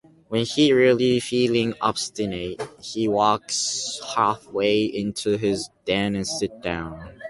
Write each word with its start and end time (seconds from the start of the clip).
When 0.29 0.45
he's 0.47 0.71
really 0.71 1.19
feeling 1.19 1.75
obstinate, 1.79 2.59
he 2.81 3.07
walks 3.07 4.01
halfway 4.15 4.83
into 4.85 5.37
his 5.37 5.69
den 5.85 6.15
and 6.15 6.25
sits 6.27 6.59
down. 6.63 7.19